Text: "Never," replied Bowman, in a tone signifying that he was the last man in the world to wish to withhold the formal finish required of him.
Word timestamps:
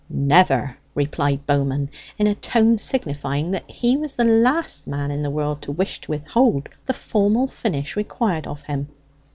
"Never," 0.09 0.77
replied 0.95 1.45
Bowman, 1.45 1.91
in 2.17 2.25
a 2.25 2.33
tone 2.33 2.79
signifying 2.79 3.51
that 3.51 3.69
he 3.69 3.95
was 3.97 4.15
the 4.15 4.23
last 4.23 4.87
man 4.87 5.11
in 5.11 5.21
the 5.21 5.29
world 5.29 5.61
to 5.61 5.71
wish 5.71 6.01
to 6.01 6.09
withhold 6.09 6.69
the 6.87 6.93
formal 6.95 7.45
finish 7.45 7.95
required 7.95 8.47
of 8.47 8.63
him. 8.63 8.89